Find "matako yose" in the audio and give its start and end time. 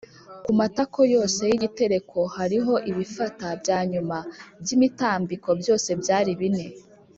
0.59-1.41